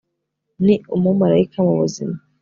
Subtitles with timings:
[0.65, 2.15] ni umumarayika mubuzima